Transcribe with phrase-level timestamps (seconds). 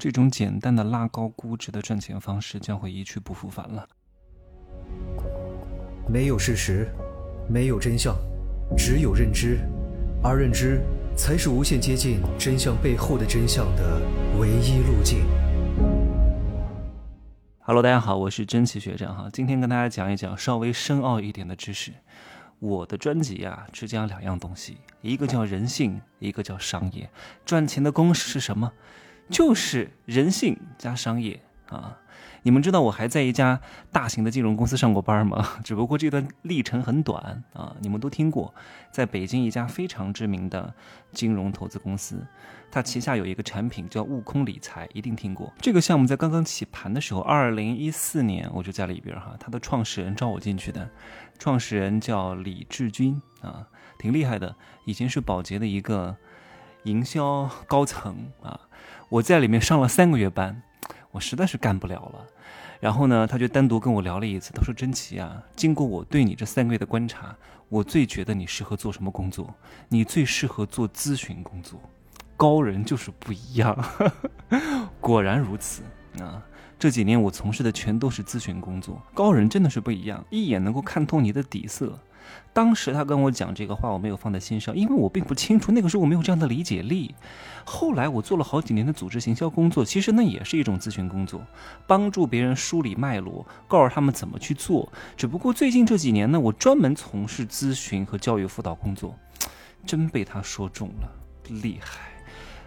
[0.00, 3.86] 这种简单的拉高估值的赚钱方式将会一去不复返了。
[6.08, 6.88] 没有事实，
[7.50, 8.16] 没有真相，
[8.78, 9.58] 只有认知，
[10.22, 10.80] 而认知
[11.14, 14.00] 才是无限接近真相背后的真相的
[14.38, 15.18] 唯一路径。
[17.58, 21.92] Hello，大家好，我是真奇学长哈，今天跟大家讲一讲稍微深奥一点的知识。
[22.58, 27.10] 我的专辑啊，只讲两样东西，一个叫人性，一个叫商业。
[27.44, 28.72] 赚钱的公式是什么？
[29.30, 31.96] 就是人性加商业啊。
[32.42, 33.60] 你们知道我还在一家
[33.92, 35.46] 大型的金融公司上过班吗？
[35.62, 37.76] 只不过这段历程很短啊。
[37.80, 38.54] 你们都听过，
[38.90, 40.72] 在北京一家非常知名的
[41.12, 42.26] 金融投资公司，
[42.70, 45.52] 它旗下有一个产品叫悟空理财，一定听过。
[45.60, 49.36] 这个项目在刚刚起盘的时候，二零一四年我就在里边哈。
[49.38, 50.88] 它的创始人招我进去的，
[51.38, 53.68] 创始人叫李志军啊，
[53.98, 54.56] 挺厉害的，
[54.86, 56.16] 以前是保洁的一个
[56.84, 58.60] 营销高层啊。
[59.08, 60.62] 我在里面上了三个月班。
[61.12, 62.24] 我实在是干不了了，
[62.78, 64.52] 然后呢，他就单独跟我聊了一次。
[64.52, 67.34] 他说：“真奇啊，经过我对你这三个月的观察，
[67.68, 69.52] 我最觉得你适合做什么工作？
[69.88, 71.80] 你最适合做咨询工作。
[72.36, 73.76] 高人就是不一样，
[75.00, 75.82] 果然如此
[76.20, 76.40] 啊！
[76.78, 81.98] 这几年我从事的全都是咨询工作，高人真的是不一样，一眼能够看透你的底色。”
[82.52, 87.14] 当时他跟我讲这个话，我没有放在心上，因为我并不清楚那个时候我没有这样的理解力。
[87.64, 91.40] 后来我做了好几年的组织行销工作，其实那也是一种咨询工作，
[91.86, 94.92] 帮助别人梳理脉络，告诉他们怎么去做。
[95.16, 99.14] 只不过最近这几年呢，我专门从事咨询和教育辅导工作，
[99.86, 101.08] 真被他说中了，
[101.62, 102.10] 厉害！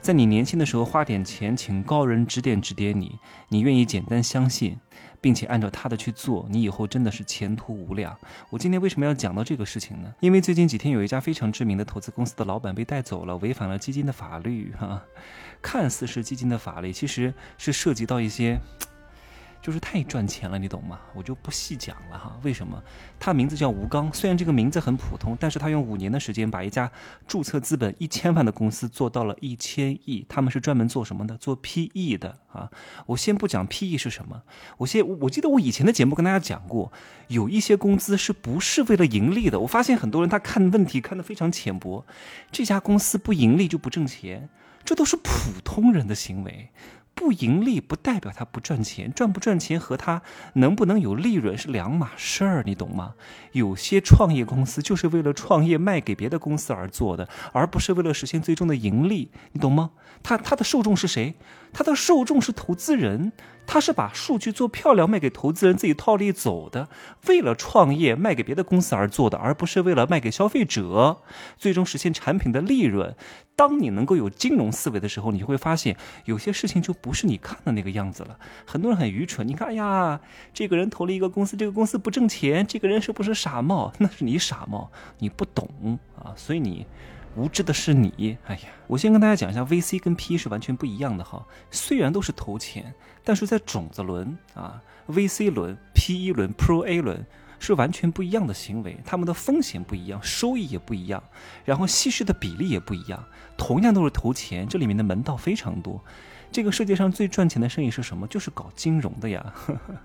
[0.00, 4.78] 在你年轻的时候花点钱请高人指点指点你，你愿意简单相信。
[5.20, 8.16] 并且按照他的去做，你以后真的是前途无量。
[8.50, 10.14] 我今天为什么要讲到这个事情呢？
[10.20, 14.72] 因为最近几天有一家非常知名的投资公司的老板被带走了，违反了基金的法律。
[14.78, 15.02] 哈，
[15.60, 18.58] 看似是基金的法律，其实是涉及到一些。
[19.66, 21.00] 就是太赚钱了，你懂吗？
[21.12, 22.38] 我就不细讲了哈。
[22.44, 22.80] 为什么？
[23.18, 26.88] 他名字叫吴刚，虽然这个名字很普通，但是他用五年的时间把一家
[27.26, 30.24] 注册资本一千万的公司做到了一千亿。
[30.28, 31.36] 他们是专门做什么的？
[31.38, 32.70] 做 PE 的啊。
[33.06, 34.40] 我先不讲 PE 是什么，
[34.76, 36.92] 我先我记得我以前的节目跟大家讲过，
[37.26, 39.58] 有一些公司是不是为了盈利的？
[39.58, 42.06] 我发现很多人他看问题看得非常浅薄，
[42.52, 44.48] 这家公司不盈利就不挣钱，
[44.84, 46.70] 这都是普通人的行为。
[47.16, 50.20] 不盈利不代表他不赚钱，赚不赚钱和他
[50.52, 53.14] 能不能有利润是两码事儿，你懂吗？
[53.52, 59.92] 有些创业公司就是为了创业卖给别的公司而做的，而不是为了实现最终的盈利，你懂吗？
[60.22, 61.34] 他他的受众是谁？
[61.72, 63.32] 他的受众是投资人。
[63.66, 66.88] 他是把数据做漂亮卖给投资人自己套利走的，
[67.26, 71.18] 为了创业卖给别的公司而做的，而不是为了卖给消费者，
[71.58, 73.16] 最终实现产品的利润。
[73.56, 78.38] 当你能够有金融思维的时候，你会发现有些事情就不是你看的那个样子了。
[78.66, 80.20] 很多人很愚蠢，你看，哎呀，
[80.52, 83.92] 这个人投了一个公司，这个公司不挣钱，这个人是不是傻帽？
[83.98, 86.86] 那是你傻帽，你不懂啊，所以你。
[87.36, 88.60] 无知的是你，哎呀！
[88.86, 91.46] 我先跟大家讲一下，VC 跟 PE 是完全不一样的哈。
[91.70, 97.26] 虽然都是投钱，但是在种子轮啊，VC 轮、PE 轮、Pro A 轮
[97.58, 101.22] 是完全不一样的行为，他们的风险不一样，收益也不一样，
[101.64, 103.22] 然后稀释的比例也不一样。
[103.58, 106.02] 同样都是投钱，这里面的门道非常多。
[106.50, 108.26] 这个世界上最赚钱的生意是什么？
[108.28, 109.52] 就是搞金融的呀。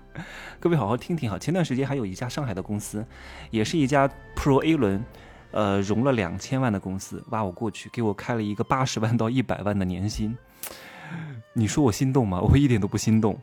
[0.60, 1.38] 各位好好听听哈。
[1.38, 3.06] 前段时间还有一家上海的公司，
[3.50, 5.02] 也是一家 Pro A 轮。
[5.52, 10.36] 呃，融了两千万的公司挖我过去，给我开了一个八十万到一百万的年薪，
[11.52, 12.40] 你说我心动吗？
[12.40, 13.38] 我一点都不心动，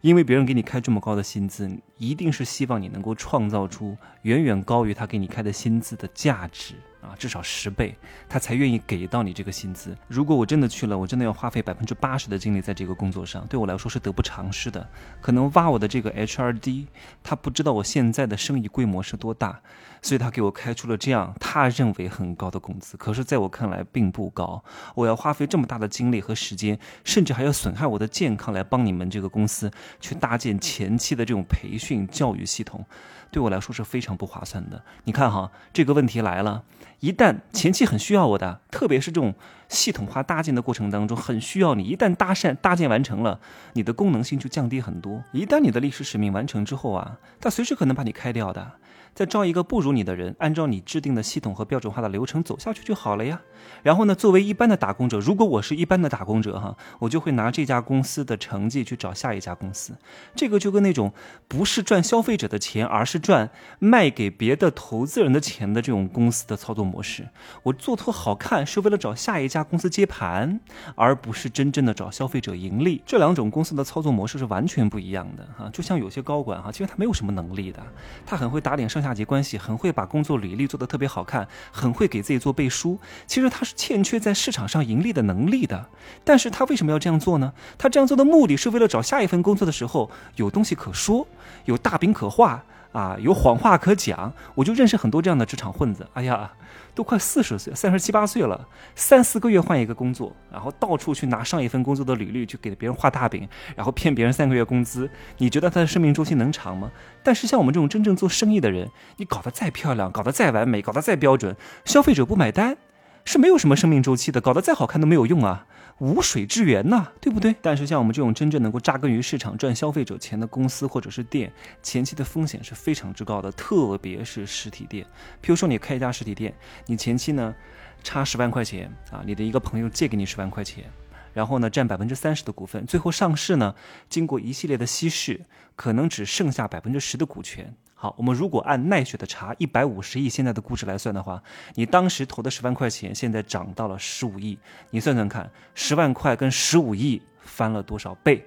[0.00, 6.74] 因为别人给你开这么高的薪资，一定是希望你能够创造出远远高于他给你开的薪资的价值。
[7.04, 7.94] 啊，至少十倍，
[8.28, 9.96] 他才愿意给到你这个薪资。
[10.08, 14.88] 如果我真的去了，我真的要花费百分之八十的精力在这个工作上，对我来说是得不偿失的。
[15.20, 16.86] 可能挖我的这个 HRD，
[17.22, 19.60] 他不知道我现在的生意规模是多大，
[20.02, 22.96] 所以他给我开出了这样他认为很高的工资。
[22.96, 24.62] 可是，在我看来并不高。
[24.94, 32.84] 我要花费这么大的精力和时间，甚至还要损害我的健康来帮你们这个公司去搭建前期的这种培训教育系统。
[33.30, 34.80] 对我来说是非常不划算的。
[35.04, 36.62] 你看哈，这个问题来了，
[37.00, 39.34] 一旦前期很需要我的，特别是这种
[39.68, 43.40] 系统化搭建的过程当中很需要你，一旦搭讪搭建完成了，
[43.74, 45.22] 你的功能性就降低很多。
[45.32, 48.72] 一旦你的历史使命完成之后啊，它随时可能把你开掉的。
[49.14, 53.40] 再招一个不如你的人，按照你制定的系统和标准化的流程走下去就好了呀。
[53.82, 59.94] 然后呢，作为一般的打工者，如果我是一般的打工者哈，我就会拿这家公司的成绩去找下一家公司。
[60.34, 61.12] 这个就跟那种
[61.48, 67.28] 不是赚消费者的钱，而是赚卖给别的投资人的钱的这种公司的操作模式。
[67.62, 70.60] 我做图好看是为了找下一家公司接盘，
[70.94, 73.02] 而不是真正的找消费者盈利。
[73.06, 75.70] 这两种公司的操作模式是完全不一样的哈。
[75.72, 77.82] 就像有些高管哈，其实他没有什么能力的，
[78.26, 82.98] 他很会打点上下级关系，很会把工作履历做得特别好看，很会给自己做背书。
[83.26, 85.90] 其实他是欠缺在市场上盈利的能力的。
[86.24, 87.52] 但是他为什么要这样做呢？
[87.76, 91.26] 他这样做的目的是为了找下一份工作的时候有东西可说，
[91.66, 94.32] 有大饼可画啊，有谎话可讲。
[94.54, 96.50] 我就认识很多这样的职场混子，哎呀。
[96.94, 105.10] 都快四十岁，三十七八岁了，三四个月换一个工作，然后到处去拿上一份工作的履历去给别人画大饼，然后骗别人三个月工资。
[105.38, 106.90] 你觉得他的生命周期能长吗？
[107.22, 112.76] 但是像我们这种真正做生意的人，你搞得再漂亮，搞得再完美，搞得再标准，消费者不买单，
[113.24, 114.40] 是没有什么生命周期的。
[114.40, 115.66] 搞得再好看都没有用啊。
[115.98, 117.54] 无水之源呐，对不对？
[117.62, 121.52] 但是像我们这种真正能够扎根于市场赚消费者钱的公司或者是店，
[121.82, 125.04] 前期的风险是非常之高的，特别是实体店。
[125.40, 126.52] 譬如说你开一家实体店，
[126.86, 127.54] 你前期呢
[128.02, 130.84] 差十万块钱啊，你的一个朋友借给你十万块钱，
[131.32, 133.74] 然后呢占百分之三十的股份，最后上市呢，
[134.08, 135.42] 经过一系列的稀释，
[135.76, 137.74] 可能只剩下百分之十的股权。
[137.94, 141.42] 好，我们如果按奈雪的茶一百五十亿现在的估值来算的话，
[141.74, 144.58] 你当时投的十万块钱，现在涨到了十五亿，
[144.90, 148.44] 你算算看，十万块跟十五亿翻了多少倍？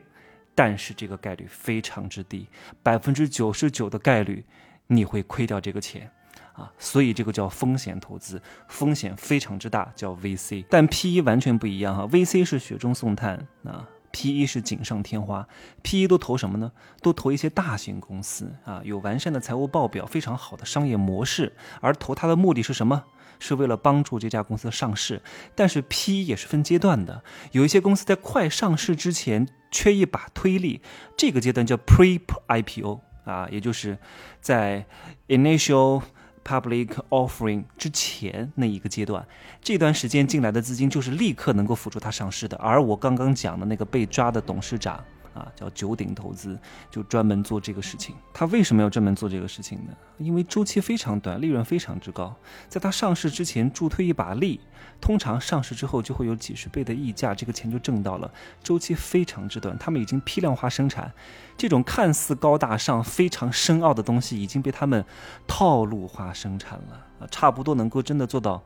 [0.54, 2.48] 但是这个概率非常之低，
[2.84, 4.44] 百分之九十九的概率
[4.88, 6.12] 你会亏掉这个钱
[6.54, 10.66] 啊，所以这个叫风险投资，风险非常之大，叫 VC。
[10.70, 13.88] 但 PE 完全不一样哈，VC 是雪中送炭啊。
[14.12, 15.48] P 一是锦上添花
[15.81, 16.71] ，P 一都投什么呢？
[17.01, 21.54] 都投一些大型公司啊，有完善的财务报表，非常好的商业模式。
[21.81, 23.04] 而投它的目的是什么？
[23.39, 25.21] 是为了帮助这家公司上市。
[25.54, 30.81] 但是 P 一也是分阶段的，有一些公司在快上市之前缺一把推力，
[31.15, 33.98] 这个阶段叫 Pre IPO 啊，也就是
[34.42, 34.86] 在
[35.27, 36.01] Initial。
[36.48, 39.28] Public offering 之前那一个阶段，
[39.62, 42.56] 这段时间进来的资金就是立刻能够辅助他上市的。
[42.58, 45.04] 而我刚刚讲的那个被抓的董事长。
[45.38, 46.57] 啊，叫九鼎投资，
[46.89, 48.16] 就专门做这个事情。
[48.34, 49.94] 他为什么要专门做这个事情呢？
[50.18, 52.36] 因为周期非常短，利润非常之高。
[52.68, 54.60] 在他上市之前助推一把力，
[55.00, 58.31] 通常上市之后就会有几十倍的溢价，这个钱就挣到了。
[58.63, 61.13] 周期非常之短，他们已经批量化生产，
[61.56, 65.06] 这种看似高大上、非常深奥的东西已经被他们
[65.48, 68.63] 套路化生产了啊，差不多能够真的做到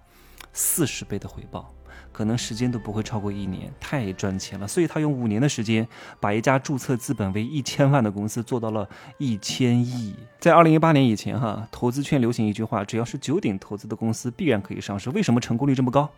[0.54, 1.74] 四十倍的回报。
[2.12, 4.68] 可能时间都不会超过一年，太赚钱了。
[4.68, 5.88] 所以他用五年的时间，
[6.20, 8.88] 把一家注册资本为一千万的公司做到了
[9.18, 10.16] 一千亿。
[10.40, 15.10] 在二零一八年以前，哈，投资圈流行一句话：只要是九鼎投资的公司，必然可以上市。
[15.12, 16.10] 为什么成功率这么高？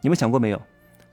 [0.00, 0.60] 你们想过没有？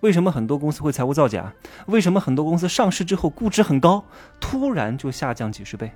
[0.02, 1.54] 为什么很多公司会财务造假？
[1.88, 4.06] 为什么很多公司上市之后估值很高，
[4.40, 5.92] 突然就下降几十倍？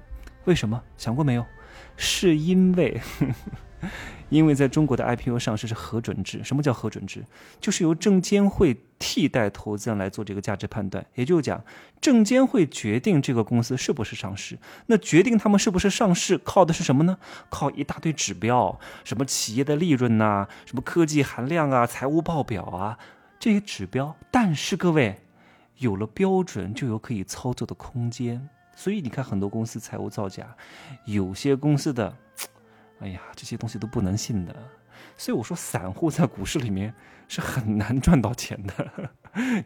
[0.46, 0.82] 为什么？
[0.98, 1.46] 想过没有？
[1.96, 3.00] 是因为。
[4.30, 7.24] 因为在中国的 IPO 上市是核准制，什么叫核准制？
[7.60, 11.64] 就是由证监会替代投资人来做这个价值判断，也就是讲，
[12.02, 14.58] 证监会决定这个公司是不是上市。
[14.88, 17.18] 那决定他们是不是上市，靠的是什么呢？
[17.50, 22.98] 靠一大堆指标，什么企业的利润呐，什么科技含量啊，财务报表啊，
[23.40, 24.16] 这些指标。
[24.32, 25.20] 但是各位，
[25.78, 28.50] 有了标准，就有可以操作的空间。
[28.76, 30.56] 所以你看，很多公司财务造假，
[31.06, 32.18] 有些公司的。
[33.00, 34.56] 哎呀，这些东西都不能信的，
[35.18, 36.94] 所以我说散户在股市里面
[37.28, 39.10] 是很难 赚到钱的。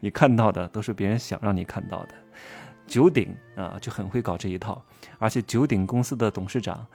[0.02, 2.16] 你看到的都是别人想让你看到的。
[2.88, 4.84] 九鼎啊就很会搞这一套，
[5.20, 6.88] 而且九鼎公司的董事长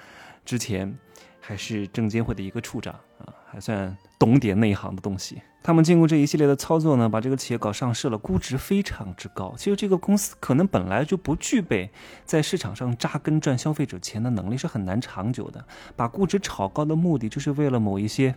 [0.45, 0.93] 之前
[1.39, 5.43] 还是证监会的一个处长啊，还算懂点内行的东西。
[5.63, 9.55] 他们经过这一系列的操作呢，把这个企业搞上市了，估值非常之高。
[9.57, 11.91] 其实这个公司可能本来就不具备
[12.25, 15.65] 在市场上扎根赚消费者钱的能力，是很难长久的。
[15.95, 18.35] 把估值炒高的目的，就是为了某一些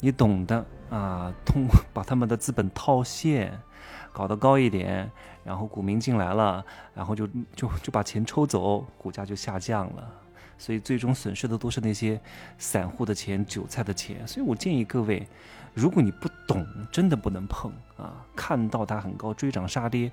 [0.00, 3.58] 你懂的啊，通 把他们的资本套现，
[4.12, 5.10] 搞得高一点，
[5.42, 10.08] 然后股民进来了，然后就就就把钱抽走，股价就下降了。
[10.58, 12.20] 所以最终损失的都是那些
[12.58, 14.26] 散户的钱、韭菜的钱。
[14.26, 15.26] 所以我建议各位。
[15.74, 18.24] 如果你不懂，真的不能碰啊！
[18.34, 20.10] 看到它很高，追涨杀跌，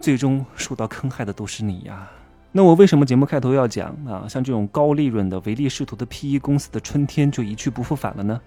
[0.00, 2.10] 最终受到坑害的都是你呀！
[2.54, 4.28] 那我为什么节目开头要讲啊？
[4.28, 8.38] 像这种高利润的唯利是图的 PE 公司的春天就一去不复返了呢？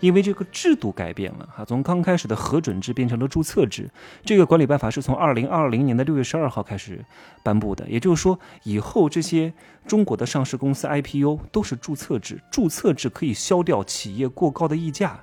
[0.00, 3.88] 因为这个制度改变了哈，从刚开始的核准制变成了注册制。
[4.24, 7.04] 这个管理办法是从二零二零年的六月十二号开始
[7.44, 9.52] 颁布的，也就是说，以后这些
[9.86, 15.20] 中国的上市公司 IPO 都是注册制，注册制可以消掉企业过高的溢价，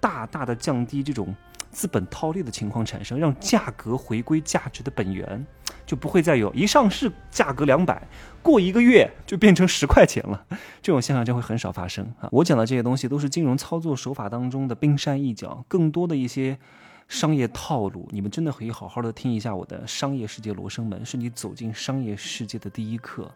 [0.00, 1.34] 大大的降低这种。
[1.72, 5.44] 资本套利的情况产生，让价格回归价值的本源，
[5.84, 8.06] 就不会再有一上市价格两百，
[8.42, 10.46] 过一个月就变成十块钱了，
[10.82, 12.28] 这种现象将会很少发生啊！
[12.30, 16.58] 我讲的这些东西都是金融操作手法当中的冰山一角，更多的一些
[17.08, 23.30] 商业套路，你们真的可以好好的听一下我的《商业世界罗生门》，是你走进商业世界的第一课。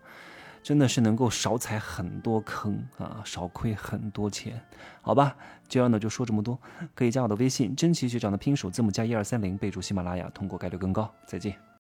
[0.67, 4.61] 真的是能够少踩很多坑啊，少亏很多钱，
[5.01, 5.37] 好吧？
[5.69, 6.59] 今儿呢就说这么多，
[6.93, 11.09] 可以加我的微信，真奇学长的拼首字母加一二三零，备注喜马拉雅，通过概率更高。
[11.25, 11.67] 再见。